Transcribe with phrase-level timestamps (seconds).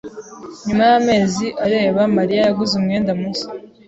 [0.65, 3.47] Nyuma y'amezi areba, Mariya yaguze umwenda mushya.